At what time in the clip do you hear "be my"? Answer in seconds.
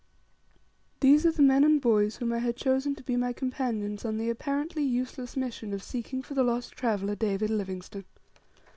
3.03-3.33